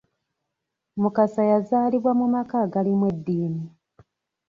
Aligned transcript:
Mukasa 1.01 1.41
yazaalibwa 1.51 2.11
mu 2.19 2.25
maka 2.33 2.55
agalimu 2.65 3.05
eddiini. 3.13 3.65